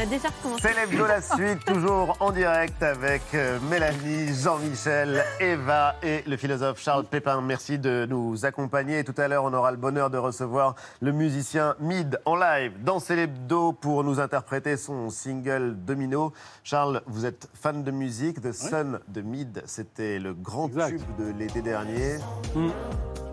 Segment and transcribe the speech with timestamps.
[0.00, 0.62] a déjà recommencé.
[0.62, 6.80] C'est l'hebdo la suite, toujours en direct avec euh, Mélanie, Jean-Michel, Eva et le philosophe
[6.80, 7.40] Charles Pépin.
[7.42, 9.04] Merci de nous accompagner.
[9.04, 12.98] Tout à l'heure, on aura le bonheur de recevoir le musicien Mid en live dans
[12.98, 16.32] C'est l'hebdo pour nous interpréter son single Domino.
[16.64, 18.40] Charles, vous êtes fan de musique.
[18.40, 20.90] The Sun de Mid, c'était le grand Exact.
[20.90, 22.16] tube de l'été dernier.
[22.54, 22.70] Hmm.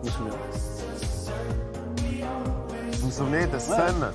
[0.02, 0.32] Je me souviens.
[2.92, 4.12] Vous vous souvenez de Sun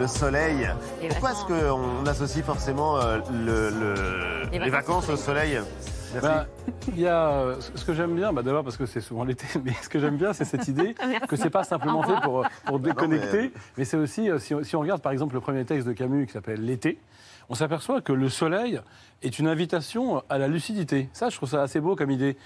[0.00, 0.66] le soleil.
[1.02, 5.60] Les Pourquoi est-ce qu'on associe forcément euh, le- le- Les les, vacances au soleil.
[6.22, 6.46] Bah,
[6.88, 9.46] il y a, euh, ce que j'aime bien, bah, d'abord parce que c'est souvent l'été,
[9.64, 10.94] mais ce que j'aime bien, c'est cette idée
[11.28, 14.64] que c'est pas simplement fait pour, pour déconnecter, mais- mais, c'est aussi, euh, si, on-
[14.64, 16.98] si on regarde par exemple le premier texte de Camus qui s'appelle L'été,
[17.50, 18.80] on s'aperçoit que le soleil
[19.22, 21.08] est une invitation à la lucidité.
[21.12, 22.36] Ça, je trouve ça assez beau comme idée.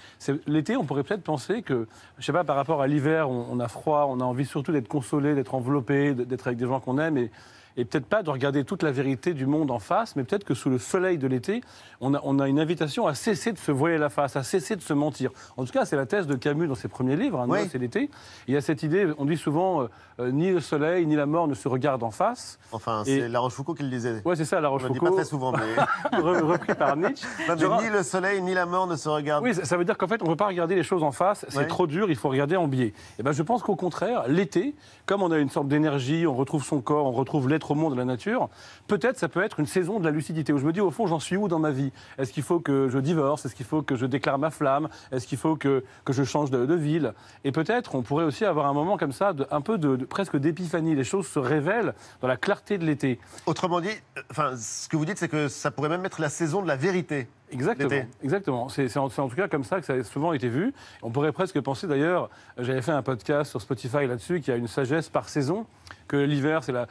[0.47, 1.87] L'été, on pourrait peut-être penser que,
[2.17, 4.87] je sais pas, par rapport à l'hiver, on, a froid, on a envie surtout d'être
[4.87, 7.29] consolé, d'être enveloppé, d'être avec des gens qu'on aime
[7.77, 10.53] et peut-être pas de regarder toute la vérité du monde en face, mais peut-être que
[10.53, 11.61] sous le soleil de l'été,
[12.01, 14.75] on a, on a une invitation à cesser de se voiler la face, à cesser
[14.75, 15.31] de se mentir.
[15.57, 17.59] En tout cas, c'est la thèse de Camus dans ses premiers livres, hein, Oui.
[17.71, 18.09] C'est l'été.
[18.47, 19.87] Il y a cette idée, on dit souvent, euh,
[20.19, 22.59] euh, ni le soleil ni la mort ne se regardent en face.
[22.71, 24.21] Enfin, Et- c'est La Rochefoucauld qui le disait.
[24.23, 26.95] Ouais, c'est ça, La On le dit pas Rochefoucauld, très souvent, mais, re- repris par
[26.95, 27.25] Nietzsche.
[27.49, 29.43] Non, mais ni le soleil ni la mort ne se regardent.
[29.43, 31.45] Oui, ça veut dire qu'en fait, on ne peut pas regarder les choses en face,
[31.49, 31.67] c'est Ouais.
[31.67, 32.93] trop dur, il faut regarder en biais.
[33.19, 36.63] Et ben, je pense qu'au contraire, l'été, comme on a une sorte d'énergie, on retrouve
[36.63, 38.49] son corps, on retrouve l'être au monde de la nature,
[38.87, 41.07] peut-être ça peut être une saison de la lucidité où je me dis, au fond,
[41.07, 41.91] j'en suis où dans ma vie?
[42.17, 43.45] Est-ce qu'il faut que je divorce?
[43.45, 44.89] Est-ce qu'il faut que je déclare ma flamme?
[45.11, 47.13] Est-ce qu'il faut que, que je change de, de ville?
[47.43, 50.05] Et peut-être, on pourrait aussi avoir un moment comme ça, de, un peu de, de-
[50.05, 50.95] presque d'épiphanie.
[50.95, 53.19] Les choses se révèlent dans la clarté de l'été.
[53.45, 56.29] Autrement dit, euh, enfin, ce que vous dites, c'est que ça pourrait même être la
[56.29, 57.27] saison de la vérité.
[57.51, 57.89] Exactement.
[58.23, 58.69] Exactement.
[58.69, 60.73] C'est en, c'est en tout cas comme ça que ça a souvent été vu.
[61.03, 64.57] On pourrait presque penser d'ailleurs, j'avais fait un podcast sur Spotify là-dessus, qu'il y a
[64.57, 65.65] une sagesse par saison,
[66.07, 66.87] que l'hiver c'est la,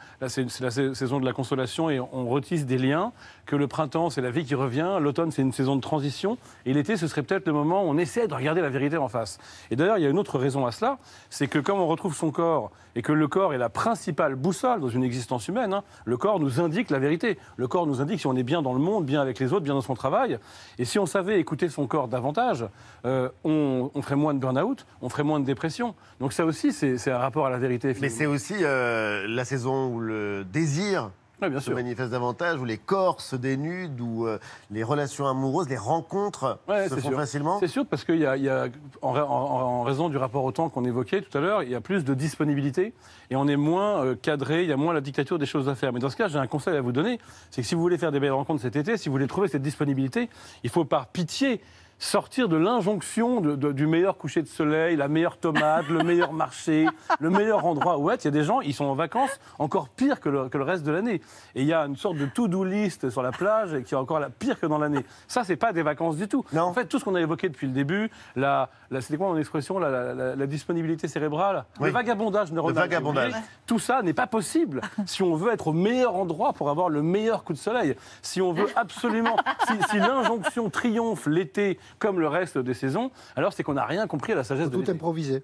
[0.69, 3.11] saison de la consolation et on retisse des liens,
[3.45, 6.73] que le printemps c'est la vie qui revient, l'automne c'est une saison de transition, et
[6.73, 9.37] l'été ce serait peut-être le moment où on essaie de regarder la vérité en face.
[9.71, 10.97] Et d'ailleurs il y a une autre raison à cela,
[11.29, 14.79] c'est que comme on retrouve son corps et que le corps est la principale boussole
[14.79, 17.37] dans une existence humaine, hein, le corps nous indique la vérité.
[17.57, 19.65] Le corps nous indique si on est bien dans le monde, bien avec les autres,
[19.65, 20.39] bien dans son travail.
[20.79, 22.65] Et si on savait écouter son corps davantage,
[23.05, 25.93] euh, on, on ferait moins de burn-out, on ferait moins de dépression.
[26.21, 27.89] Donc ça aussi, c'est un rapport à la vérité.
[27.89, 28.17] Mais finalement.
[28.17, 31.11] c'est aussi euh, la saison où le désir
[31.41, 31.75] bien se sûr.
[31.75, 34.39] manifeste davantage, où les corps se dénudent, où euh,
[34.71, 37.17] les relations amoureuses, les rencontres Ouais, se font sûr.
[37.17, 37.59] facilement.
[37.59, 38.67] C'est sûr, parce qu'il y a, il y a-
[39.03, 41.69] en, ra- en- en raison du rapport au temps qu'on évoquait tout à l'heure, il
[41.69, 42.93] y a plus de disponibilité
[43.29, 45.75] et on est moins euh, cadré, il y a moins la dictature des choses à
[45.75, 45.93] faire.
[45.93, 47.19] Mais dans ce cas, j'ai un conseil à vous donner,
[47.51, 49.47] c'est que si vous voulez faire des belles rencontres cet été, si vous voulez trouver
[49.49, 50.29] cette disponibilité,
[50.63, 51.61] il faut par pitié
[51.97, 56.33] sortir de l'injonction de- de- du meilleur coucher de soleil, la meilleure tomate, le meilleur
[56.33, 56.87] marché,
[57.19, 58.23] le meilleur endroit où être.
[58.25, 60.63] Il y a des gens, ils sont en vacances encore pire que le, que le
[60.65, 61.21] reste de l'année.
[61.55, 64.19] Et il y a une sorte de to-do list sur la plage qui est encore
[64.19, 65.05] la pire que dans l'année.
[65.27, 66.43] Ça, c'est pas des vacances du tout.
[66.53, 66.63] Non.
[66.63, 69.37] En fait, tout ce qu'on a évoqué depuis le début, la, la- c'était quoi mon
[69.37, 71.87] expression, la, la- la- la disponibilité cérébrale, Oui.
[71.87, 72.75] le vagabondage neuronal.
[72.75, 73.27] vagabondage.
[73.31, 76.69] vous voulez, Tout ça n'est pas possible si on veut être au meilleur endroit pour
[76.69, 77.95] avoir le meilleur coup de soleil.
[78.21, 83.53] Si on veut absolument, si, si l'injonction triomphe l'été comme le reste des saisons, alors
[83.53, 84.91] c'est qu'on n'a rien compris à la sagesse de Tout l'été.
[84.93, 85.43] improvisé.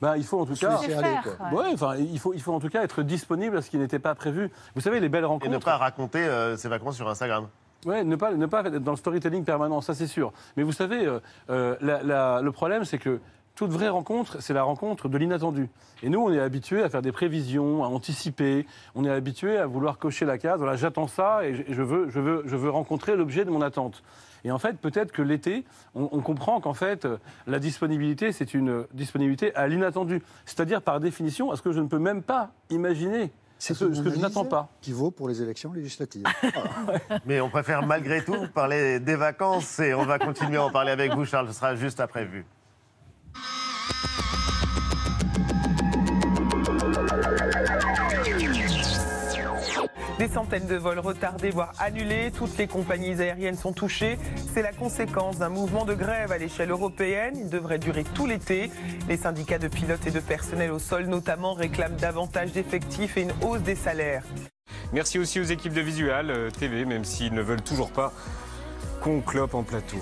[0.00, 0.76] Ben, il faut en tout cas.
[0.78, 1.64] faire, ouais.
[1.74, 4.14] Enfin, il faut, il faut en tout cas être disponible à ce qui n'était pas
[4.14, 4.50] prévu.
[4.76, 5.50] Vous savez, les belles Et rencontres.
[5.50, 7.48] ne pas raconter euh, ses vacances sur Instagram.
[7.84, 10.32] Ouais, ne pas, ne pas être dans le storytelling permanent, ça c'est sûr.
[10.56, 11.18] Mais vous savez, euh,
[11.50, 13.18] euh, la- la- le problème, c'est que
[13.56, 15.68] toute vraie rencontre, c'est la rencontre de l'inattendu.
[16.04, 18.66] Et nous, on est habitués à faire des prévisions, à anticiper.
[18.94, 20.58] On est habitués à vouloir cocher la case.
[20.58, 24.04] Voilà, j'attends ça et je veux, je, veux, je veux rencontrer l'objet de mon attente.
[24.44, 25.64] Et en fait, peut-être que l'été,
[25.94, 30.22] on, on comprend qu'en fait, euh, la disponibilité, c'est une disponibilité à l'inattendu.
[30.46, 33.32] C'est-à-dire, par définition, à ce que je ne peux même pas imaginer.
[33.58, 34.68] C'est ce, que je n'attends pas.
[34.80, 36.24] Qui vaut pour les élections législatives.
[37.26, 40.90] Mais on préfère malgré tout parler des vacances et on va continuer à en parler
[40.90, 41.46] avec vous, Charles.
[41.46, 42.44] Ce sera juste après vue.
[50.22, 52.30] Des centaines de vols retardés, voire annulés.
[52.30, 54.20] Toutes les compagnies aériennes sont touchées.
[54.54, 57.34] C'est la conséquence d'un mouvement de grève à l'échelle européenne.
[57.36, 58.70] Il devrait durer tout l'été.
[59.08, 63.32] Les syndicats de pilotes et de personnel au sol, notamment, réclament davantage d'effectifs et une
[63.42, 64.22] hausse des salaires.
[64.92, 68.12] Merci aussi aux équipes de Visual euh, TV, même s'ils ne veulent toujours pas
[69.00, 69.98] qu'on clope en plateau.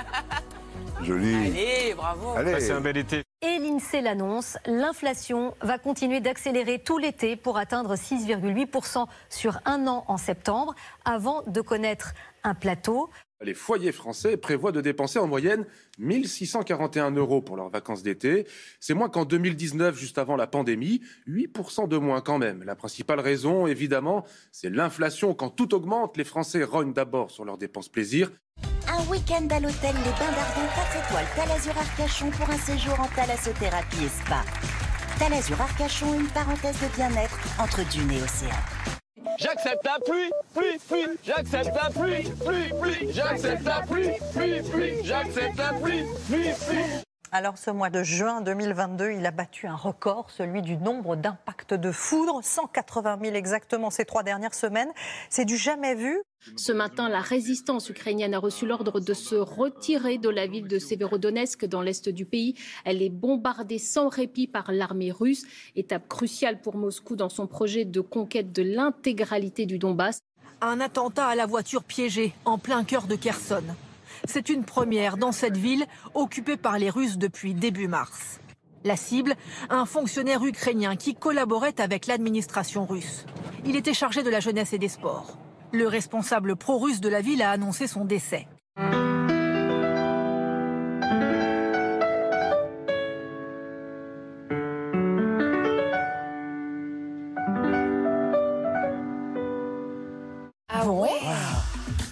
[1.02, 1.34] Joli.
[1.34, 2.30] Allez, bravo.
[2.34, 2.52] Allez.
[2.52, 3.24] Passez un bel été.
[3.46, 10.04] Et l'INSEE l'annonce, l'inflation va continuer d'accélérer tout l'été pour atteindre 6,8% sur un an
[10.08, 10.74] en septembre,
[11.04, 13.10] avant de connaître un plateau.
[13.42, 15.66] Les foyers français prévoient de dépenser en moyenne
[15.98, 18.46] 1641 euros pour leurs vacances d'été.
[18.80, 21.02] C'est moins qu'en 2019, juste avant la pandémie.
[21.28, 22.62] 8% de moins quand même.
[22.62, 25.34] La principale raison, évidemment, c'est l'inflation.
[25.34, 28.30] Quand tout augmente, les Français rognent d'abord sur leurs dépenses plaisir.
[28.88, 33.06] Un week-end à l'hôtel Les Bains d'Ardon 4 étoiles Talazur Arcachon pour un séjour en
[33.08, 34.42] thalassothérapie et spa.
[35.18, 38.50] Talazur Arcachon, une parenthèse de bien-être entre dune et océan.
[39.38, 44.94] J'accepte la pluie, pluie, pluie, j'accepte la pluie, pluie, pluie, j'accepte la pluie, pluie, pluie,
[45.04, 47.13] j'accepte la pluie, pluie, pluie.
[47.36, 51.74] Alors ce mois de juin 2022, il a battu un record, celui du nombre d'impacts
[51.74, 54.92] de foudre, 180 000 exactement ces trois dernières semaines.
[55.30, 56.22] C'est du jamais vu.
[56.54, 60.78] Ce matin, la résistance ukrainienne a reçu l'ordre de se retirer de la ville de
[60.78, 62.54] Severodonetsk dans l'est du pays.
[62.84, 65.42] Elle est bombardée sans répit par l'armée russe,
[65.74, 70.20] étape cruciale pour Moscou dans son projet de conquête de l'intégralité du Donbass.
[70.60, 73.64] Un attentat à la voiture piégée en plein cœur de Kherson.
[74.26, 75.84] C'est une première dans cette ville
[76.14, 78.40] occupée par les Russes depuis début mars.
[78.82, 79.34] La cible,
[79.70, 83.26] un fonctionnaire ukrainien qui collaborait avec l'administration russe.
[83.64, 85.38] Il était chargé de la jeunesse et des sports.
[85.72, 88.46] Le responsable pro-russe de la ville a annoncé son décès.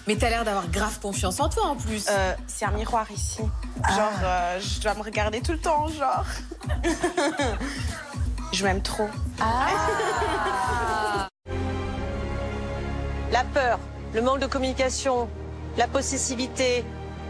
[0.03, 2.07] Ah Mais t'as l'air d'avoir grave confiance en toi en plus.
[2.09, 3.41] Euh, c'est un miroir ici.
[3.95, 6.25] Genre, euh, je dois me regarder tout le temps, genre.
[8.53, 9.07] je m'aime trop.
[13.31, 13.79] La peur,
[14.13, 15.29] le manque de communication,
[15.77, 16.83] la possessivité,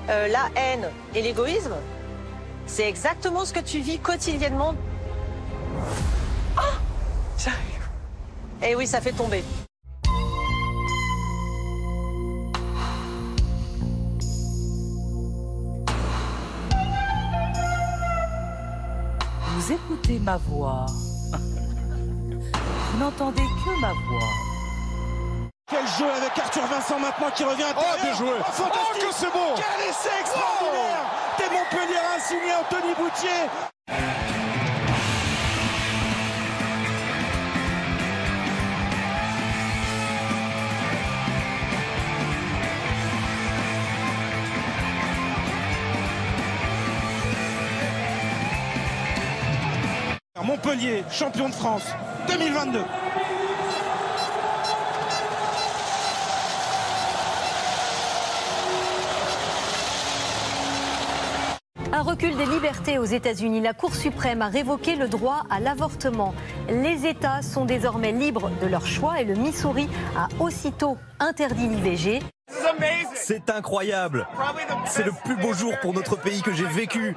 [0.10, 1.76] euh, la haine et l'égoïsme,
[2.66, 4.74] c'est exactement ce que tu vis quotidiennement.
[7.38, 7.90] J'arrive.
[8.62, 9.44] Eh oui, ça fait tomber.
[19.66, 20.86] Vous écoutez ma voix.
[22.92, 24.28] Vous n'entendez que ma voix.
[25.70, 28.36] Quel jeu avec Arthur Vincent maintenant qui revient à Oh, bien joué.
[28.42, 28.62] Oh.
[28.62, 29.56] Oh, que c'est beau.
[29.56, 31.06] Quel essai extraordinaire
[31.38, 33.73] Des Montpellier signé Anthony Boutier
[50.64, 51.84] Montpellier, champion de France
[52.30, 52.80] 2022.
[61.92, 63.62] Un recul des libertés aux États-Unis.
[63.62, 66.34] La Cour suprême a révoqué le droit à l'avortement.
[66.70, 72.22] Les États sont désormais libres de leur choix et le Missouri a aussitôt interdit l'IVG.
[73.16, 74.28] C'est incroyable.
[74.86, 77.16] C'est le plus beau jour pour notre pays que j'ai vécu.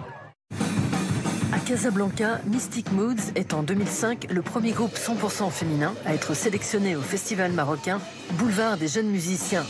[1.66, 7.00] Casablanca, Mystic Moods est en 2005 le premier groupe 100% féminin à être sélectionné au
[7.00, 8.00] festival marocain
[8.34, 9.66] Boulevard des jeunes musiciens.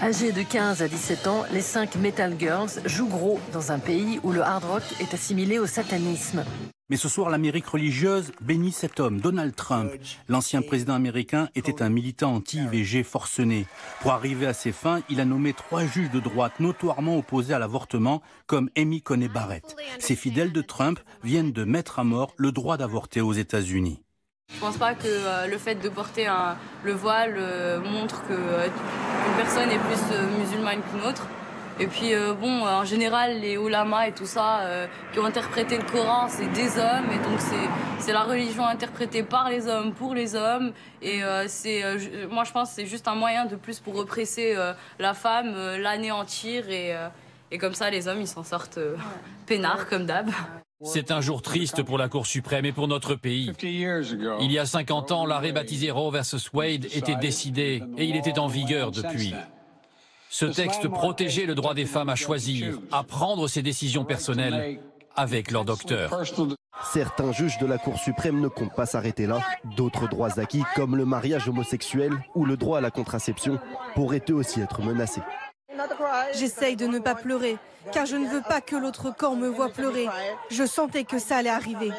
[0.00, 4.20] Âgés de 15 à 17 ans, les cinq Metal Girls jouent gros dans un pays
[4.22, 6.42] où le hard rock est assimilé au satanisme.
[6.90, 9.92] Mais ce soir, l'Amérique religieuse bénit cet homme, Donald Trump.
[10.28, 13.66] L'ancien président américain était un militant anti-IVG forcené.
[14.00, 17.58] Pour arriver à ses fins, il a nommé trois juges de droite notoirement opposés à
[17.58, 19.76] l'avortement, comme Amy Coney Barrett.
[19.98, 24.02] Ces fidèles de Trump viennent de mettre à mort le droit d'avorter aux États-Unis.
[24.54, 26.26] Je pense pas que euh, le fait de porter
[26.82, 31.26] le voile euh, montre euh, une personne est plus musulmane qu'une autre.
[31.80, 35.76] Et puis euh, bon, en général, les ulamas et tout ça euh, qui ont interprété
[35.78, 37.68] le Coran, c'est des hommes et donc c'est
[38.00, 40.72] c'est la religion interprétée par les hommes pour les hommes.
[41.02, 41.98] Et euh, c'est euh,
[42.30, 45.52] moi je pense que c'est juste un moyen de plus pour represser euh, la femme,
[45.54, 47.08] euh, l'anéantir et euh,
[47.50, 48.96] et comme ça les hommes ils s'en sortent euh,
[49.46, 50.30] peinards comme d'hab.
[50.82, 53.52] C'est un jour triste pour la Cour suprême et pour notre pays.
[53.62, 58.38] Il y a 50 ans, l'arrêt baptisé Roe vs Wade était décidé et il était
[58.38, 59.34] en vigueur depuis.
[60.30, 64.80] Ce texte protégeait le droit des femmes à choisir, à prendre ses décisions personnelles
[65.16, 66.10] avec leur docteur.
[66.92, 69.40] Certains juges de la Cour suprême ne comptent pas s'arrêter là.
[69.76, 73.58] D'autres droits acquis, comme le mariage homosexuel ou le droit à la contraception,
[73.94, 75.22] pourraient eux aussi être menacés.
[76.34, 77.56] J'essaye de ne pas pleurer,
[77.92, 80.06] car je ne veux pas que l'autre camp me voie pleurer.
[80.50, 81.90] Je sentais que ça allait arriver.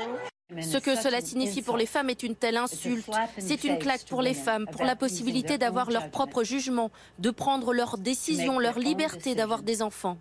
[0.62, 3.10] Ce que cela signifie pour les femmes est une telle insulte.
[3.38, 7.74] C'est une claque pour les femmes, pour la possibilité d'avoir leur propre jugement, de prendre
[7.74, 10.18] leurs décisions, leur liberté d'avoir des enfants.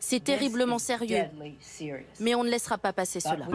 [0.00, 1.24] C'est terriblement sérieux,
[2.18, 3.46] mais on ne laissera pas passer cela.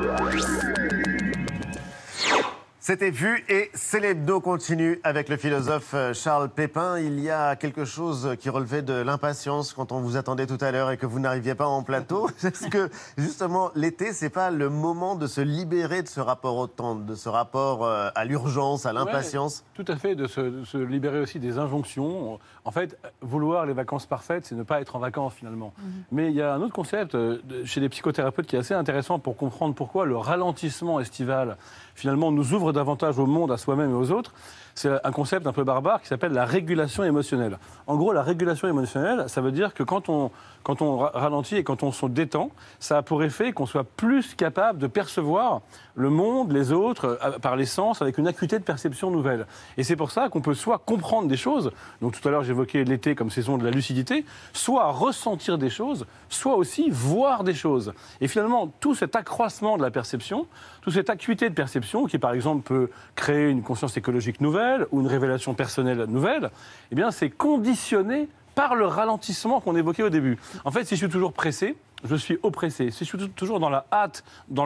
[2.87, 6.99] C'était vu et c'est l'hebdo continue avec le philosophe euh, Charles Pépin.
[6.99, 10.69] Il y a quelque chose qui relevait de l'impatience quand on vous attendait tout à
[10.69, 12.29] l'heure et que vous n'arriviez pas en plateau.
[12.43, 16.67] Est-ce que justement l'été, c'est pas le moment de se libérer de ce rapport au
[16.67, 20.41] temps, de ce rapport euh, à l'urgence, à l'impatience Ouais, Tout à fait, de se,
[20.41, 22.39] de se libérer aussi des injonctions.
[22.65, 25.73] En fait, vouloir les vacances parfaites, c'est ne pas être en vacances finalement.
[26.11, 29.17] Mais il y a un autre concept euh, chez les psychothérapeutes qui est assez intéressant
[29.17, 31.57] pour comprendre pourquoi le ralentissement estival
[31.95, 34.33] finalement nous ouvre davantage au monde, à soi-même et aux autres.
[34.75, 37.57] C'est un concept un peu barbare qui s'appelle la régulation émotionnelle.
[37.87, 40.31] En gros, la régulation émotionnelle, ça veut dire que quand on,
[40.65, 43.83] quand on ra- ralentit et quand on se détend, ça a pour effet qu'on soit
[43.83, 45.61] plus capable de percevoir
[45.93, 49.45] le monde, les autres, euh, par les sens, avec une acuité de perception nouvelle.
[49.77, 52.83] Et c'est pour ça qu'on peut soit comprendre des choses, donc tout à l'heure j'évoquais
[52.83, 57.93] l'été comme saison de la lucidité, soit ressentir des choses, soit aussi voir des choses.
[58.19, 60.47] Et finalement, tout cet accroissement de la perception,
[60.81, 65.01] toute cette acuité de perception, qui par exemple peut créer une conscience écologique nouvelle ou
[65.01, 66.49] une révélation personnelle nouvelle,
[66.91, 70.37] eh bien c'est conditionné par le ralentissement qu'on évoquait au début.
[70.63, 72.89] En fait, si je suis toujours pressé, je suis oppressé.
[72.91, 74.65] Si je suis tou- toujours dans la hâte, dans,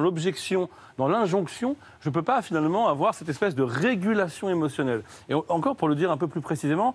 [0.00, 5.02] l'objection, dans l'injonction, je ne peux pas finalement avoir cette espèce de régulation émotionnelle.
[5.28, 6.94] Et en- encore pour le dire un peu plus précisément,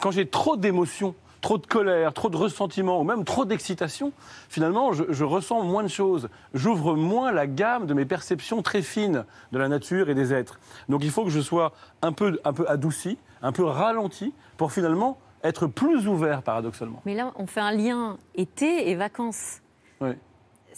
[0.00, 4.12] quand j'ai trop d'émotions, trop de colère, trop de ressentiment ou même trop d'excitation,
[4.48, 6.28] finalement, je, ressens moins de choses.
[6.54, 10.58] J'ouvre moins la gamme de mes perceptions très fines de la nature et des êtres.
[10.88, 15.18] Donc il faut que je sois un peu adouci, un peu ralenti pour finalement
[15.48, 17.00] être plus ouvert paradoxalement.
[17.06, 19.60] Mais là, on fait un lien été et vacances.
[20.00, 20.10] Oui.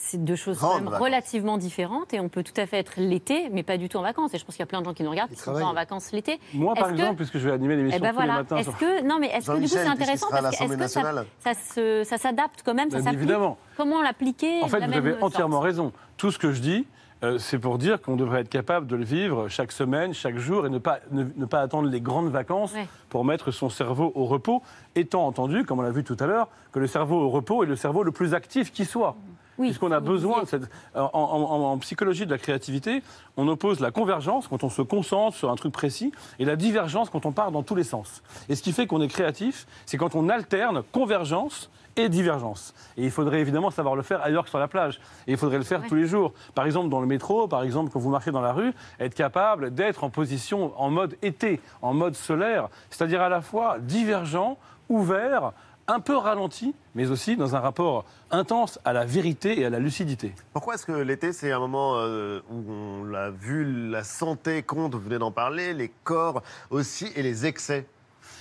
[0.01, 1.01] C'est deux choses Grandes quand même vacances.
[1.05, 4.03] relativement différentes et on peut tout à fait être l'été, mais pas du tout en
[4.03, 4.33] vacances.
[4.33, 5.65] Et je pense qu'il y a plein de gens qui nous regardent qui sont pas
[5.65, 6.39] en vacances l'été.
[6.55, 8.41] Moi, par que- exemple, puisque je vais animer l'émission Eh ben tous les voilà.
[8.43, 8.57] matins.
[8.59, 11.03] Est-ce sur- que non, mais est-ce que du coup c'est intéressant parce que ça,
[11.41, 13.59] ça se- ça s'adapte quand même, ça Bien s'applique évidemment.
[13.77, 15.93] Comment l'appliquer En de fait, la vous même avez sorte entièrement raison.
[16.17, 16.87] Tout ce que je dis,
[17.23, 20.67] euh, c'est pour dire qu'on devrait être capable de le vivre chaque semaine, chaque jour,
[20.67, 22.87] et ne pas, ne, ne pas attendre les grandes vacances Ouais.
[23.09, 24.63] pour mettre son cerveau au repos,
[24.95, 27.67] étant entendu, comme on l'a vu tout à l'heure, que le cerveau au repos est
[27.67, 29.17] le cerveau le plus actif qui soit.
[29.61, 30.71] Puisqu'on a besoin de cette.
[30.95, 33.03] En- en psychologie de la créativité,
[33.37, 37.11] on oppose la convergence quand on se concentre sur un truc précis et la divergence
[37.11, 38.23] quand on part dans tous les sens.
[38.49, 42.75] Et ce qui fait qu'on est créatif, c'est quand on alterne convergence et divergence.
[42.97, 45.01] Et il faudrait évidemment savoir le faire ailleurs que sur la plage.
[45.27, 46.33] Et il faudrait le faire tous les jours.
[46.55, 49.75] Par exemple, dans le métro, par exemple, quand vous marchez dans la rue, être capable
[49.75, 54.57] d'être en position en mode été, en mode solaire, c'est-à-dire à la fois divergent,
[54.89, 55.53] ouvert,
[55.89, 59.79] un peu ralenti, mais aussi dans un rapport intense à la vérité et à la
[59.79, 60.35] lucidité.
[60.53, 64.95] Pourquoi est-ce que l'été, c'est un moment euh, où on l'a vu, la santé compte,
[64.95, 67.87] vous venez d'en parler, les corps aussi, et les excès?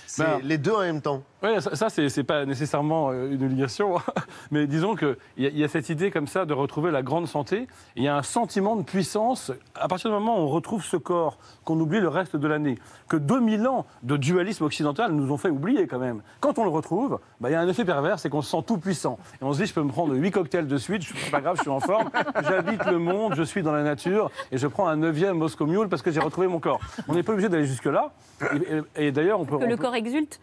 [0.06, 1.22] C'est Ben, les deux en même temps.
[1.42, 3.94] Oui, ça, ça c'est pas nécessairement euh, une obligation,
[4.50, 7.28] mais disons qu'il y, a- y a cette idée comme ça de retrouver la grande
[7.28, 7.68] santé.
[7.94, 10.96] Il y a un sentiment de puissance à partir du moment où on retrouve ce
[10.96, 12.76] corps qu'on oublie le reste de l'année.
[13.08, 16.22] Que 2000 ans de dualisme occidental nous ont fait oublier quand même.
[16.40, 18.64] Quand on le retrouve, bah, il y a un effet pervers, c'est qu'on se sent
[18.66, 19.18] tout puissant.
[19.40, 21.40] Et on se dit, je peux me prendre 8 cocktails de suite, je- c'est pas
[21.40, 22.10] grave, je suis en forme,
[22.48, 25.88] j'habite le monde, je suis dans la nature, et je prends un neuvième Moscow Mule
[25.88, 26.80] parce que j'ai retrouvé mon corps.
[27.06, 28.12] On n'est pas obligé d'aller jusque-là.
[28.42, 29.56] Et, et- et d'ailleurs, on peut...
[29.58, 30.40] que on le peut- corps exulte,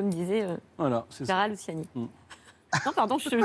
[0.00, 1.46] comme disait euh, Voilà, c'est ça.
[1.48, 1.86] Luciani.
[1.94, 2.06] Mm.
[2.86, 3.28] Non, pardon, je.
[3.28, 3.36] je-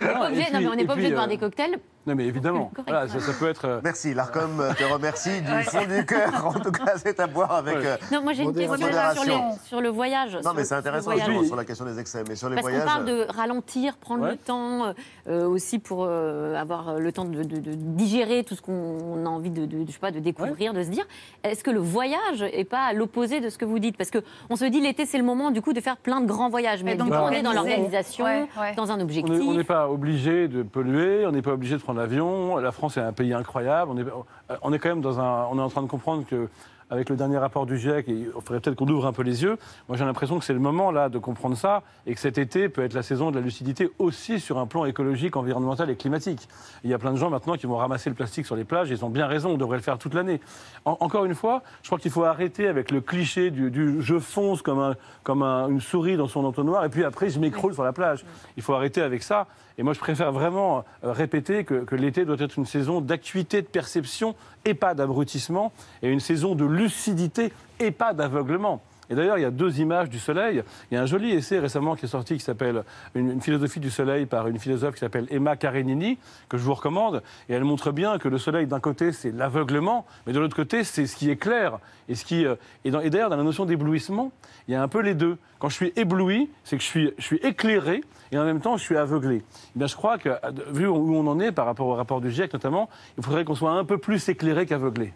[0.00, 1.14] On n'est pas Non, obligé- et non, mais on puis- n'est pas obligé puis, de
[1.14, 1.78] boire euh, des cocktails.
[2.08, 2.70] Non, mais évidemment.
[2.86, 3.66] Voilà, ça, ça peut être.
[3.66, 5.62] euh, Merci, l'ARCOM te remercie du Ouais.
[5.62, 6.46] fond du cœur.
[6.46, 7.76] En tout cas, c'est à boire avec.
[7.76, 7.86] Ouais.
[7.86, 9.22] euh, Non, moi j'ai une question modération.
[9.22, 10.34] sur, les- sur le voyage.
[10.36, 11.10] Non, sur mais c'est intéressant
[11.44, 12.24] sur la question des excès.
[12.28, 12.86] Mais sur les Parce qu'on voyages.
[12.88, 14.30] parle de ralentir, prendre Ouais.
[14.30, 14.92] le temps, euh,
[15.28, 19.28] euh, aussi pour euh, avoir le temps de, de- de digérer tout ce qu'on a
[19.28, 21.04] envie de, de- je sais pas, de découvrir, de se dire.
[21.44, 23.96] Est-ce que le voyage est pas à l'opposé de ce que vous dites?
[23.98, 26.26] Parce que on se dit l'été c'est le moment du coup de faire plein de
[26.26, 28.74] grands voyages, mais Et du donc coup on est dans l'organisation, Ouais, ouais.
[28.76, 29.42] dans un On objectif.
[29.46, 32.56] on n'est pas obligé de polluer, on n'est pas obligé de prendre l'avion.
[32.56, 33.90] La France est un pays incroyable.
[33.94, 35.46] On est, euh, on est quand même dans un.
[35.50, 36.48] On est en train de comprendre que.
[36.90, 39.58] Avec le dernier rapport du GIEC, il faudrait peut-être qu'on ouvre un peu les yeux.
[39.90, 42.70] Moi, j'ai l'impression que c'est le moment là de comprendre ça et que cet été
[42.70, 46.48] peut être la saison de la lucidité aussi sur un plan écologique, environnemental et climatique.
[46.84, 48.88] Il y a plein de gens maintenant qui vont ramasser le plastique sur les plages.
[48.88, 49.50] Ils ont bien raison.
[49.50, 50.40] On devrait le faire toute l'année.
[50.86, 54.62] En- encore une fois, je crois qu'il faut arrêter avec le cliché du, je fonce
[54.62, 57.84] comme, un, comme un- une souris dans son entonnoir et puis après je m'écroule sur
[57.84, 58.24] la plage.
[58.56, 59.46] Il faut arrêter avec ça.
[59.78, 63.62] Et moi, je préfère vraiment euh, répéter que, que l'été doit être une saison d'acuité
[63.62, 68.82] de perception et pas d'abrutissement, et une saison de lucidité et pas d'aveuglement.
[69.10, 70.62] Et d'ailleurs, il y a deux images du soleil.
[70.90, 72.84] Il y a un joli essai récemment qui est sorti qui s'appelle
[73.14, 77.22] une, philosophie du soleil par une philosophe qui s'appelle Emma Karenini, que je vous recommande.
[77.48, 80.84] Et elle montre bien que le soleil, d'un côté, c'est l'aveuglement, mais de l'autre côté,
[80.84, 81.78] c'est ce qui est clair.
[82.08, 84.32] Et, euh, d'ailleurs, dans la notion d'éblouissement,
[84.66, 85.38] il y a un peu les deux.
[85.58, 88.76] Quand je suis ébloui, c'est que je suis, je suis éclairé et en même temps,
[88.76, 89.42] je suis aveuglé.
[89.74, 90.30] Eh bien, je crois que,
[90.70, 93.54] vu où on en est par rapport au rapport du GIEC notamment, il faudrait qu'on
[93.54, 95.12] soit un peu plus éclairé qu'aveuglé.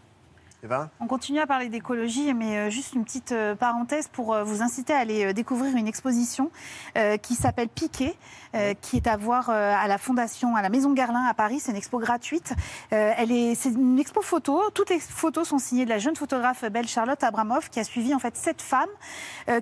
[1.00, 4.62] On continue à parler d'écologie, mais euh, juste une petite euh, parenthèse pour euh, vous
[4.62, 6.52] inciter à aller découvrir une exposition
[7.22, 8.14] qui s'appelle Piquet,
[8.80, 11.58] qui est à voir à la Fondation, à la Maison Garlin à Paris.
[11.58, 12.54] C'est une expo gratuite.
[12.90, 14.62] Elle est, c'est une expo photo.
[14.74, 18.14] Toutes les photos sont signées de la jeune photographe belle Charlotte Abramoff, qui a suivi
[18.14, 18.90] en fait sept femmes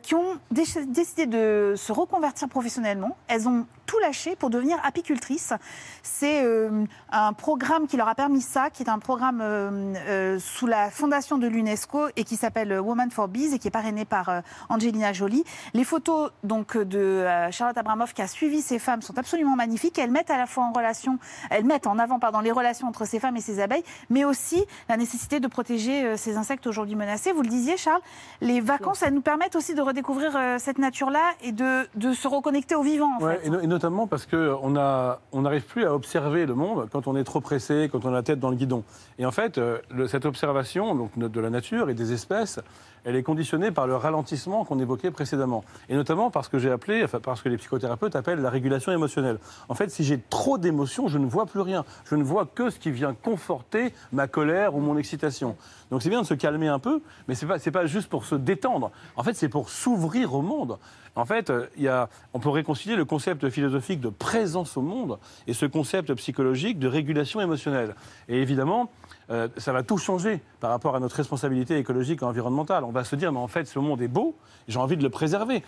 [0.02, 3.16] qui ont dé- décidé de se reconvertir professionnellement.
[3.28, 5.52] Elles ont tout lâché pour devenir apicultrices.
[6.02, 6.44] C'est
[7.12, 9.42] un programme qui leur a permis ça, qui est un programme
[10.38, 14.04] sous la fondation de l'UNESCO et qui s'appelle Women for Bees et qui est parrainé
[14.04, 15.44] par euh, Angelina Jolie.
[15.74, 19.98] Les photos donc de euh, Charlotte Abramoff qui a suivi ces femmes sont absolument magnifiques.
[19.98, 21.18] Elles mettent à la fois en relation,
[21.50, 24.64] elles mettent en avant pardon les relations entre ces femmes et ces abeilles, mais aussi
[24.88, 27.32] la nécessité de protéger euh, ces insectes aujourd'hui menacés.
[27.32, 28.00] Vous le disiez, Charles,
[28.40, 32.28] les vacances, elles nous permettent aussi de redécouvrir euh, cette nature-là et de, de se
[32.28, 33.16] reconnecter au vivant.
[33.18, 33.46] En Ouais, fait.
[33.46, 34.76] et, no- et notamment parce qu'on
[35.32, 38.12] on n'arrive plus à observer le monde quand on est trop pressé, quand on a
[38.12, 38.84] la tête dans le guidon.
[39.18, 42.60] Et en fait, euh, le- cette observation donc, de la nature et des espèces,
[43.04, 45.64] elle est conditionnée par le ralentissement qu'on évoquait précédemment.
[45.88, 49.38] Et notamment parce que j'ai appelé, enfin, parce que les psychothérapeutes appellent la régulation émotionnelle.
[49.68, 51.84] En fait, si j'ai trop d'émotions, je ne vois plus rien.
[52.04, 55.56] Je ne vois que ce qui vient conforter ma colère ou mon excitation.
[55.90, 58.34] Donc c'est bien de se calmer un peu, mais c'est pas, pas juste pour se
[58.34, 58.90] détendre.
[59.16, 60.78] En fait, c'est pour s'ouvrir au monde.
[61.16, 65.54] En fait, y a, on peut réconcilier le concept philosophique de présence au monde et
[65.54, 67.94] ce concept psychologique de régulation émotionnelle.
[68.28, 68.90] Et évidemment,
[69.30, 72.84] euh, ça va tout changer par rapport à notre responsabilité écologique et environnementale.
[72.84, 74.36] On va se dire, mais en fait, ce monde est beau,
[74.68, 75.62] j'ai envie de le préserver.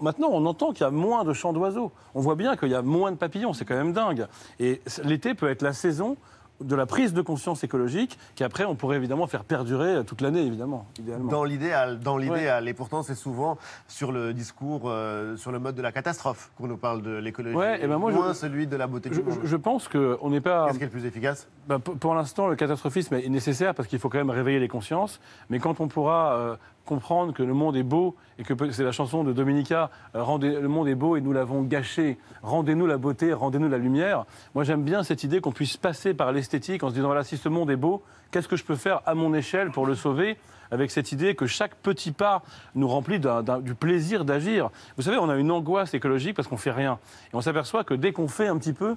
[0.00, 1.92] Maintenant, on entend qu'il y a moins de chants d'oiseaux.
[2.14, 4.26] On voit bien qu'il y a moins de papillons, c'est quand même dingue.
[4.58, 6.16] Et l'été peut être la saison
[6.60, 10.42] de la prise de conscience écologique qu'après on pourrait évidemment faire perdurer euh, toute l'année
[10.42, 11.30] évidemment idéalement.
[11.30, 12.68] Dans l'idéal, dans l'idéal.
[12.68, 13.58] Et pourtant, c'est souvent
[13.88, 17.56] sur le discours, euh, sur le mode de la catastrophe qu'on nous parle de l'écologie.
[17.56, 19.38] Ouais, et ben moi, je- moins celui de la beauté Je, du monde.
[19.42, 20.66] je- je pense qu'on n'est pas.
[20.66, 21.48] Qu'est-ce qui est le plus efficace?
[21.84, 25.20] Pour pour l'instant, le catastrophisme est nécessaire parce qu'il faut quand même réveiller les consciences.
[25.50, 28.92] Mais quand on pourra euh, comprendre que le monde est beau et que c'est la
[28.92, 32.96] chanson de Dominica, euh, rendez, le monde est beau et nous l'avons gâché, rendez-nous la
[32.96, 34.24] beauté, rendez-nous la lumière.
[34.54, 37.36] Moi, j'aime bien cette idée qu'on puisse passer par l'esthétique en se disant voilà, si
[37.36, 40.38] ce monde est beau, qu'est-ce que je peux faire à mon échelle pour le sauver
[40.70, 42.42] avec cette idée que chaque petit pas
[42.74, 44.70] nous remplit du plaisir d'agir.
[44.96, 46.98] Vous savez, on a une angoisse écologique parce qu'on fait rien.
[47.32, 48.96] Et on s'aperçoit que dès qu'on fait un petit peu,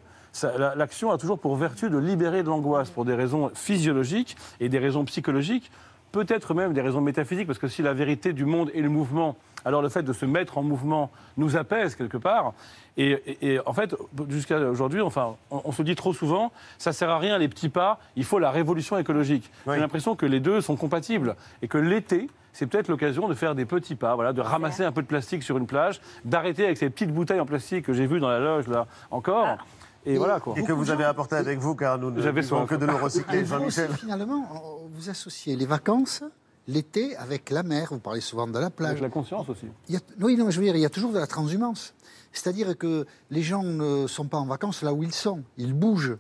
[0.76, 4.80] l'action a toujours pour vertu de libérer de l'angoisse pour des raisons physiologiques et des
[4.80, 5.72] raisons psychologiques,
[6.12, 9.36] peut-être même des raisons métaphysiques, parce que si la vérité du monde est le mouvement,
[9.66, 12.54] alors le fait de se mettre en mouvement nous apaise quelque part.
[12.98, 13.96] Et, et- et en fait,
[14.30, 17.70] jusqu'à aujourd'hui, enfin, on, on se dit trop souvent, ça sert à rien les petits
[17.70, 19.50] pas, il faut la révolution écologique.
[19.76, 23.54] J'ai l'impression que les deux sont compatibles et que l'été, c'est peut-être l'occasion de faire
[23.56, 26.78] des petits pas, voilà, de ramasser un peu de plastique sur une plage, d'arrêter avec
[26.78, 29.58] ces petites bouteilles en plastique que j'ai vues dans la loge là encore.
[30.14, 30.56] Et voilà quoi.
[30.58, 32.70] Et que vous avez apporté avec vous, car nous ne J'avais vivons soif.
[32.70, 33.92] que de Et vous aussi, Jean-Michel.
[33.98, 34.48] finalement,
[34.92, 36.24] vous associez les vacances,
[36.68, 37.90] l'été, avec la mer.
[37.92, 38.92] Vous parlez souvent de la plage.
[38.92, 39.68] Avec la conscience aussi.
[39.88, 41.94] Il y a- oui, non, je veux dire, il y a toujours de la transhumance.
[42.32, 45.44] C'est-à-dire que les gens ne sont pas en vacances là où ils sont.
[45.58, 46.18] Ils bougent.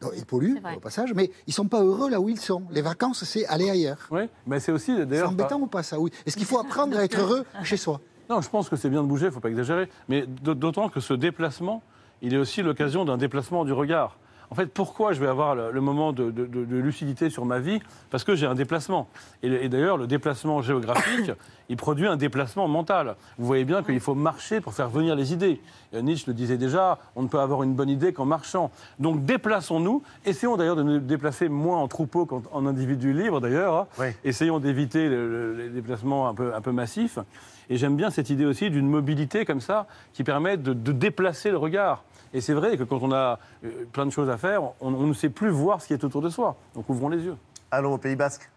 [0.00, 2.62] Donc, Ils polluent, au passage, mais ils ne sont pas heureux là où ils sont.
[2.70, 3.98] Les vacances, c'est aller ailleurs.
[4.12, 5.30] Oui, mais c'est aussi C'est d'ailleurs.
[5.30, 6.12] embêtant ou pas ça oui.
[6.24, 8.00] Est-ce qu'il faut apprendre à être heureux chez soi?
[8.30, 9.88] Non, je pense que c'est bien de bouger, il ne faut pas exagérer.
[10.08, 11.82] Mais d'autant que ce déplacement,
[12.22, 14.16] il est aussi l'occasion d'un déplacement du regard.
[14.50, 17.44] En fait, pourquoi je vais avoir le, le moment de, de- de- de lucidité sur
[17.44, 17.80] ma vie?
[18.08, 19.06] Parce que j'ai un déplacement.
[19.42, 21.30] Et, le- et d'ailleurs, le déplacement géographique,
[21.68, 23.16] il produit un déplacement mental.
[23.36, 25.60] Vous voyez bien qu'il faut marcher pour faire venir les idées.
[25.92, 28.70] Et Nietzsche le disait déjà, on ne peut avoir une bonne idée qu'en marchant.
[28.98, 30.02] Donc déplaçons-nous.
[30.24, 33.86] Essayons d'ailleurs de nous déplacer moins en troupeau qu'en en individu libre d'ailleurs.
[34.24, 37.18] Essayons d'éviter le- le- les déplacements un peu, un peu massifs.
[37.70, 41.58] Et j'aime bien cette idée aussi d'une mobilité comme ça qui permet de, déplacer le
[41.58, 42.04] regard.
[42.34, 45.06] Et c'est vrai que quand on a euh, plein de choses à faire, on, on
[45.06, 46.56] ne sait plus voir ce qui est autour de soi.
[46.74, 47.36] Donc ouvrons les yeux.
[47.70, 48.50] Allons au Pays Basque.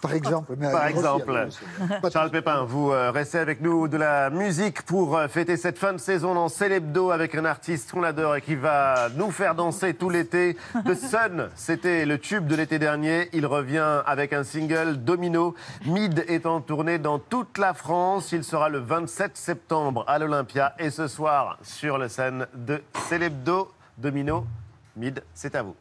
[0.00, 0.54] Par exemple.
[0.56, 1.48] mais Par exemple.
[2.12, 5.92] Charles Pépin, vous euh, restez avec nous de la musique pour euh, fêter cette fin
[5.92, 9.94] de saison dans Célébdo avec un artiste qu'on adore et qui va nous faire danser
[9.94, 10.56] tout l'été.
[10.86, 13.28] The Sun, c'était le tube de l'été dernier.
[13.32, 15.54] Il revient avec un single Domino.
[15.86, 18.32] Mid est en tournée dans toute la France.
[18.32, 23.70] Il sera le 27 septembre à l'Olympia et ce soir sur la scène de Célébdo.
[23.98, 24.46] Domino,
[24.96, 25.76] Mid, c'est à vous.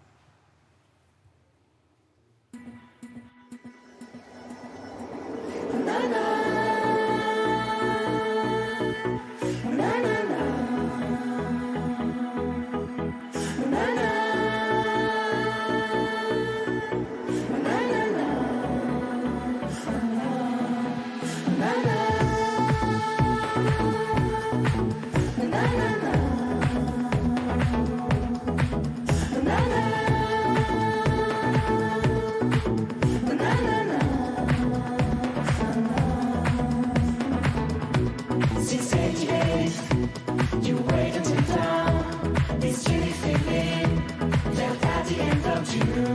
[45.71, 46.08] You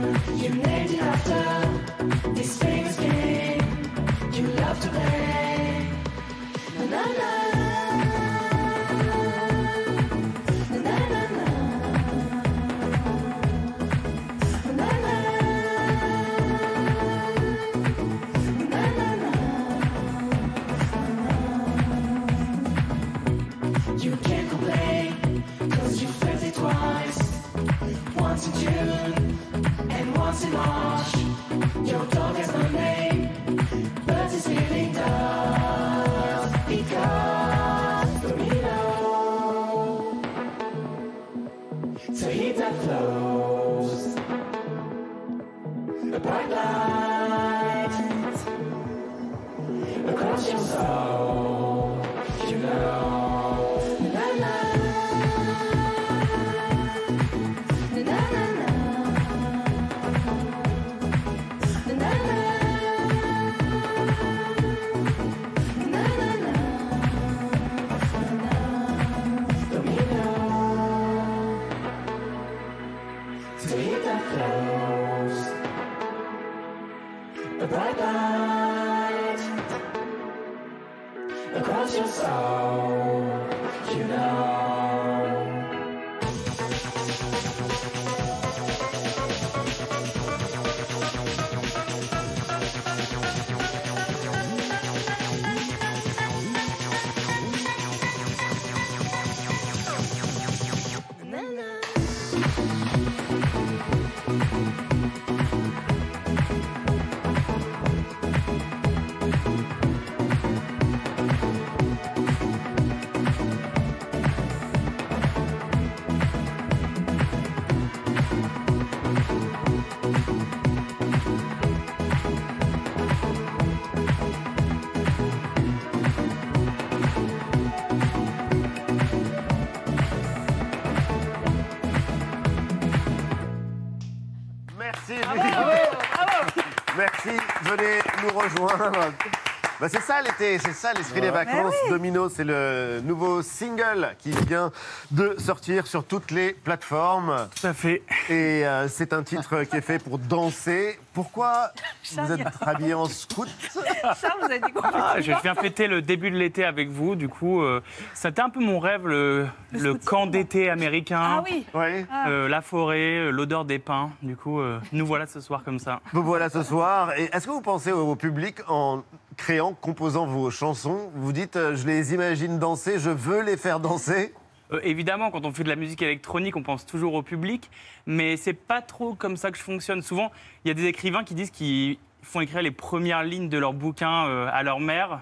[138.49, 139.34] venez nous rejoindre.
[139.81, 141.75] Bah, c'est ça l'été, c'est ça l'esprit des vacances.
[141.85, 141.91] Oui.
[141.91, 144.71] Domino, c'est le nouveau single qui vient
[145.11, 147.49] de sortir sur toutes les plateformes.
[147.61, 148.03] Tout à fait.
[148.29, 150.99] Et euh, c'est un titre qui est fait pour danser.
[151.13, 151.71] Pourquoi
[152.17, 153.49] vous êtes habillé en scout?
[153.73, 154.91] Charles, vous avez dit quoi?
[154.93, 157.15] Ah, je viens fêter le début de l'été avec vous.
[157.15, 157.81] Du coup, euh,
[158.15, 161.21] c'était un peu mon rêve, le, le camp d'été américain.
[161.21, 161.67] Ah oui.
[162.11, 162.29] Ah.
[162.29, 164.11] Euh, la forêt, euh, l'odeur des pins.
[164.23, 166.01] Du coup, euh, nous voilà ce soir comme ça.
[166.13, 167.13] Vous voilà ce soir.
[167.17, 169.03] Et est-ce que vous pensez au, au public en
[169.37, 173.81] créant, composant vos chansons Vous dites, euh, je les imagine danser, je veux les faire
[173.81, 174.33] danser
[174.73, 177.71] Euh, évidemment, quand on fait de la musique électronique, on pense toujours au public,
[178.07, 180.01] mais c'est pas trop comme ça que je fonctionne.
[180.03, 180.33] Souvent,
[180.65, 183.75] il y a des écrivains qui disent qu'ils font écrire les premières lignes de leur
[183.75, 185.21] bouquin euh, à leur mère.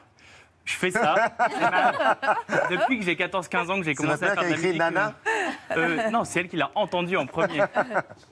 [0.64, 1.32] Je fais ça.
[2.70, 4.66] Depuis que j'ai 14-15 ans que j'ai commencé à faire de qui la a écrit
[4.68, 4.82] musique.
[5.72, 7.62] euh, euh, non, c'est elle qui l'a entendu en premier.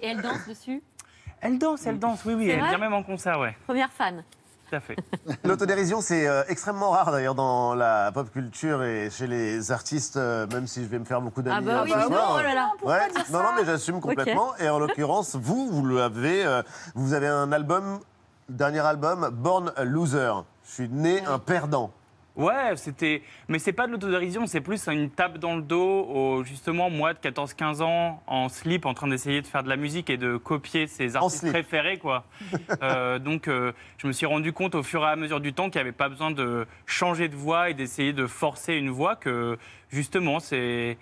[0.01, 0.81] Et elle danse dessus?
[1.41, 3.57] Elle danse, elle danse, oui, oui, elle vient même en concert, ouais.
[3.67, 4.23] Première fan.
[4.71, 4.97] Tout à fait.
[5.45, 10.47] L'autodérision, c'est euh, extrêmement rare d'ailleurs dans la pop culture et chez les artistes, euh,
[10.53, 11.67] même si je vais me faire beaucoup d'amis.
[11.69, 12.29] Ah bah oui, ce mais soir.
[12.29, 12.71] non, oh là là.
[12.79, 13.09] Pourquoi Ouais.
[13.11, 14.57] dire Non, ça non, mais j'assume complètement.
[14.59, 16.63] Et en l'occurrence, vous, vous l'avez, euh,
[16.95, 17.99] vous avez un album,
[18.49, 20.35] dernier album, Born a Loser.
[20.65, 21.91] Je suis né un perdant.
[22.37, 23.23] Ouais, c'était.
[23.49, 27.13] Mais c'est pas de l'autodérision, c'est plus une tape dans le dos, au, justement, moi
[27.13, 30.37] de 14-15 ans, en slip, en train d'essayer de faire de la musique et de
[30.37, 32.25] copier ses artistes préférés, quoi.
[32.83, 35.69] Euh, donc, euh, je me suis rendu compte au fur et à mesure du temps
[35.71, 39.17] qu'il n'y avait pas besoin de changer de voix et d'essayer de forcer une voix,
[39.17, 39.59] que
[39.91, 40.97] justement, c'est.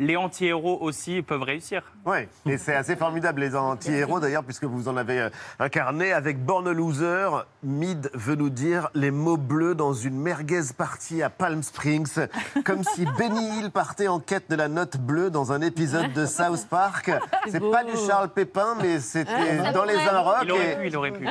[0.00, 1.82] Les anti-héros aussi peuvent réussir.
[2.06, 6.42] Oui, et c'est assez formidable, les anti-héros d'ailleurs, puisque vous en avez euh, incarné avec
[6.42, 7.28] Born a Loser.
[7.62, 12.26] Mid veut nous dire les mots bleus dans une merguez party à Palm Springs,
[12.64, 16.24] comme si Benny Hill partait en quête de la note bleue dans un épisode de
[16.24, 17.10] South Park.
[17.48, 19.30] C'est pas du Charles Pépin, mais c'était
[19.64, 20.00] Ah, dans les.
[20.00, 20.38] Inrocks.
[20.44, 21.24] Il aurait et- pu, il aurait pu.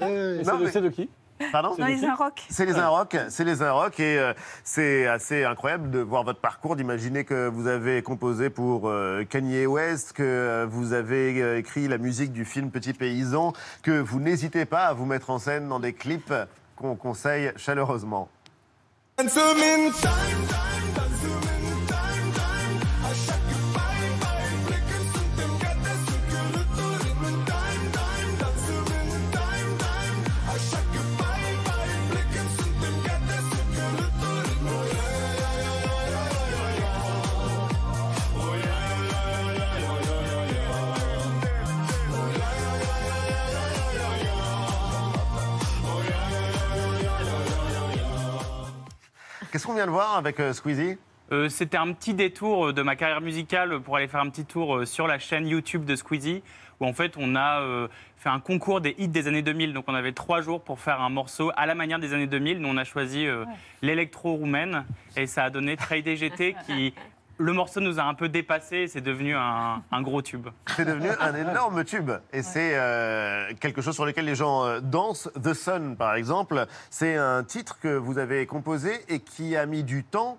[0.00, 1.10] Mais- C'est de qui?
[1.50, 2.46] Pardon Dans les Inrocks.
[2.48, 4.32] C'est les Inrocks, c'est les Inrocks et euh,
[4.64, 9.66] c'est assez incroyable de voir votre parcours, d'imaginer que vous avez composé pour euh, Kanye
[9.66, 13.52] West, que euh, vous avez euh, écrit la musique du film Petit Paysan,
[13.82, 16.32] que vous n'hésitez pas à vous mettre en scène dans des clips
[16.76, 18.28] qu'on conseille chaleureusement.
[49.52, 50.96] Qu'est-ce qu'on vient de voir avec euh, Squeezie?
[51.30, 54.46] Euh, C'était un petit détour euh, de ma carrière musicale pour aller faire un petit
[54.46, 56.42] tour sur la chaîne YouTube de Squeezie,
[56.80, 57.86] où en fait on a euh,
[58.16, 59.74] fait un concours des hits des années 2000.
[59.74, 62.60] Donc on avait trois jours pour faire un morceau à la manière des années 2000.
[62.60, 63.44] Nous on a choisi euh,
[63.82, 64.86] l'électro roumaine
[65.18, 66.94] et ça a donné Trade DGT qui.
[67.38, 70.48] Le morceau nous a un peu dépassé c'est devenu un, un gros tube.
[70.76, 72.10] C'est devenu un énorme tube.
[72.32, 75.30] Et c'est euh, quelque chose sur lequel les gens euh, dansent.
[75.42, 79.82] The Sun, par exemple, c'est un titre que vous avez composé et qui a mis
[79.82, 80.38] du temps.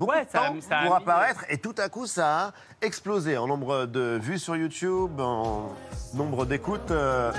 [0.00, 3.84] Beaucoup de ça temps pour apparaître et tout à coup ça a explosé en nombre
[3.86, 5.68] de vues sur YouTube, en
[6.14, 6.90] nombre d'écoutes.
[6.90, 7.30] euh,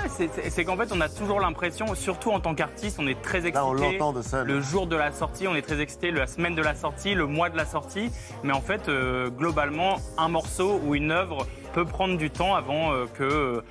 [0.48, 3.54] C'est- qu'en fait, on a toujours l'impression, surtout en tant qu'artiste, on est très excité.
[3.58, 4.44] Là, on l'entend de ça.
[4.44, 6.10] Le jour de la sortie, on est très excité.
[6.12, 8.10] La semaine de la sortie, le mois de la sortie.
[8.44, 12.92] Mais en fait, euh, globalement, un morceau ou une œuvre peut prendre du temps avant
[12.92, 13.62] euh, que.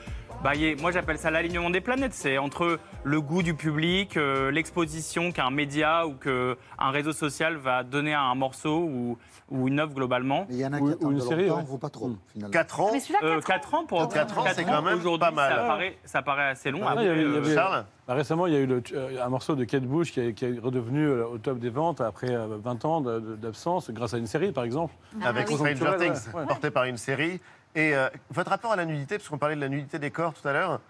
[0.44, 2.14] bah, y ait- moi, j'appelle ça l'alignement des planètes.
[2.14, 6.56] C'est entre le goût du public, euh, l'exposition qu'un média ou qu'un
[6.92, 9.18] réseau social va donner à un morceau ou,
[9.50, 10.46] ou une œuvre globalement.
[10.52, 12.52] Il y en a qui attendent de longtemps, vaut pas trop, finalement.
[12.52, 12.90] 4 ans.
[12.94, 15.32] Mais celui-là, Euh, quatre quatre ans pour Quatre ans, quatre c'est quand même aujourd'hui, pas
[15.32, 15.52] mal.
[15.52, 16.82] Ça paraît, ça paraît assez long.
[16.86, 18.60] Ah, Après, il y avait- il y euh, avait- Charles bah, récemment, il y a
[18.60, 21.38] eu le- euh, un morceau de Kate Bush qui est, qui est redevenu euh, au
[21.40, 24.94] top des ventes après euh, 20 ans d'absence, grâce à une série, par exemple.
[25.24, 25.56] avec oui.
[25.56, 26.46] Stranger Things, ouais, ouais.
[26.46, 27.40] porté par une série.
[27.74, 30.34] Et euh, votre rapport à la nudité, parce qu'on parlait de la nudité des corps
[30.34, 30.82] tout à l'heure,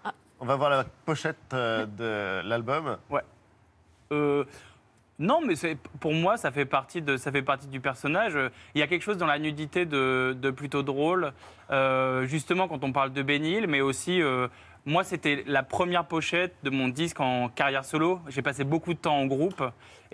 [0.42, 2.98] on va voir la pochette euh, de l'album.
[3.08, 3.22] Ouais.
[4.10, 4.44] Euh,
[5.20, 5.54] non, mais
[6.00, 8.36] pour moi, ça fait, partie de, ça fait partie du personnage.
[8.74, 11.32] Il y a quelque chose dans la nudité de, de plutôt drôle,
[11.70, 14.20] euh, justement quand on parle de Bénil, mais aussi,
[14.84, 18.20] moi, c'était la première pochette de mon disque en carrière solo.
[18.26, 19.62] J'ai passé beaucoup de temps en groupe.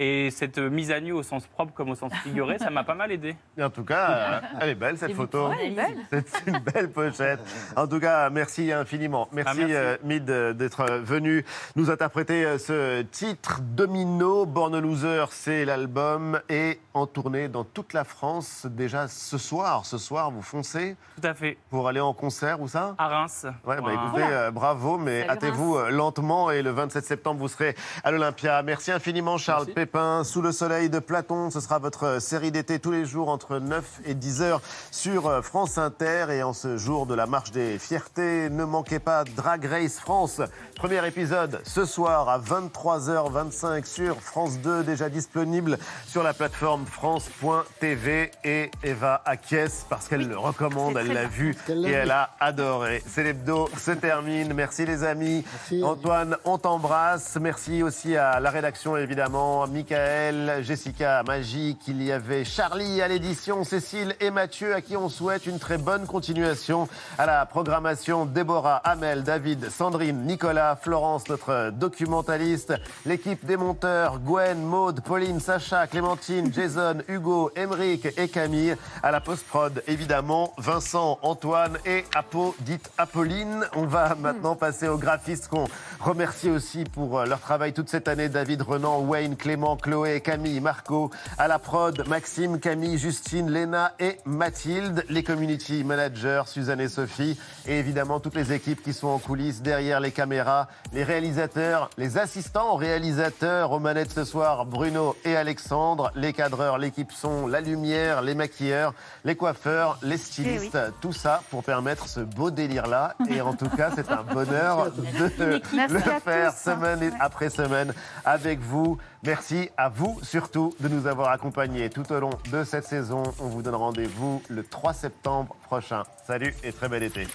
[0.01, 2.95] Et cette mise à nu au sens propre comme au sens figuré, ça m'a pas
[2.95, 3.35] mal aidé.
[3.57, 5.49] Et en tout cas, euh, elle est belle cette photo.
[5.49, 6.25] Ouais, elle est belle.
[6.27, 7.41] C'est une belle pochette.
[7.75, 9.27] En tout cas, merci infiniment.
[9.33, 9.75] Merci, Ah, merci.
[9.75, 14.47] euh, Mid euh, d'être venu nous interpréter euh, ce titre Domino.
[14.47, 19.85] Born Loser, c'est l'album et en tournée dans toute la France déjà ce soir.
[19.85, 21.59] Ce soir, vous foncez Tout à fait.
[21.71, 22.95] pour aller en concert, où ça?
[22.99, 23.47] À Reims.
[23.67, 27.75] Ouais, bah écoutez, euh, bravo, mais hâtez-vous euh, lentement et le 27 septembre, vous serez
[28.05, 28.63] à l'Olympia.
[28.63, 29.88] Merci infiniment, Charles Pépin.
[30.25, 34.01] Sous le soleil de Platon, ce sera votre série d'été tous les jours entre 9
[34.05, 36.27] et 10 heures sur euh, France Inter.
[36.31, 40.43] Et en ce jour de la marche des fiertés, ne manquez pas Drag Race France.
[40.75, 48.31] Premier épisode ce soir à 23h25 sur France 2, déjà disponible sur la plateforme France.tv.
[48.45, 53.03] Et Eva acquiesce parce qu'elle le recommande, elle l'a vu et elle a adoré.
[53.07, 54.53] C'est l'hebdo se termine.
[54.53, 55.45] Merci les amis.
[55.83, 57.39] Antoine, on t'embrasse.
[57.41, 61.83] Merci aussi à la rédaction évidemment, Michael, Jessica, Magique.
[61.87, 65.79] Il y avait Charlie à l'édition, Cécile et Mathieu à qui on souhaite une très
[65.79, 68.27] bonne continuation à la programmation.
[68.27, 72.75] Déborah, Amel, David, Sandrine, Nicolas, Florence, notre documentaliste,
[73.07, 78.77] l'équipe des monteurs, Gwen, Maude, Pauline, Sacha, Clémentine, Jason, Hugo, Emeric et Camille.
[79.05, 83.65] À la post-prod, évidemment, Vincent, Antoine et Apo, dite Apolline.
[83.77, 85.69] On va maintenant passer aux graphistes qu'on
[86.01, 88.29] remercie aussi pour leur travail toute cette année.
[88.29, 91.11] David, Renan, Wayne, Clément, Chloé, Camille, Marco.
[91.39, 95.05] À la prod, Maxime, Camille, Justine, Léna et Mathilde.
[95.09, 97.39] Les community managers, Suzanne et Sophie.
[97.67, 100.69] Et évidemment, toutes les équipes qui sont en coulisses derrière les caméras.
[100.93, 106.11] Les réalisateurs, les assistants réalisateurs aux manettes ce soir, Bruno et Alexandre.
[106.15, 110.79] Les cadreurs, l'équipe son, la lumière, les maquilleurs, les coiffeurs, les stylistes.
[111.01, 113.15] Tout ça pour permettre ce beau délire-là.
[113.31, 114.91] Et en tout cas, c'est un bonheur
[115.39, 116.61] de Merci le faire tous.
[116.71, 117.93] semaine après semaine
[118.25, 118.99] avec vous.
[119.25, 123.23] Merci à vous surtout de nous avoir accompagnés tout au long de cette saison.
[123.41, 126.05] On vous donne rendez-vous le 3 septembre prochain.
[126.25, 127.27] Salut et très bel été.